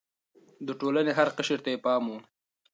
[0.67, 2.13] د ټولنې هر قشر ته يې پام و.